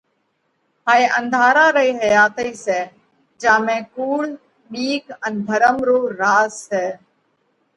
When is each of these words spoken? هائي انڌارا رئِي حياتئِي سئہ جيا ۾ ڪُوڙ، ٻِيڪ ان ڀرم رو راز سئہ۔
هائي 0.87 1.03
انڌارا 1.19 1.65
رئِي 1.77 1.89
حياتئِي 2.01 2.51
سئہ 2.63 2.79
جيا 3.41 3.55
۾ 3.67 3.75
ڪُوڙ، 3.93 4.21
ٻِيڪ 4.71 5.05
ان 5.25 5.33
ڀرم 5.47 5.77
رو 5.87 5.97
راز 6.21 6.51
سئہ۔ 6.67 6.85